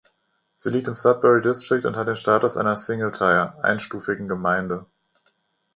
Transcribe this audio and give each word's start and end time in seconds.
Sie 0.55 0.71
liegt 0.71 0.87
im 0.87 0.95
Sudbury 0.95 1.43
District 1.43 1.85
und 1.85 1.95
hat 1.95 2.07
den 2.07 2.15
Status 2.15 2.57
einer 2.57 2.75
Single 2.75 3.11
Tier 3.11 3.55
("einstufigen 3.61 4.27
Gemeinde"). 4.27 4.87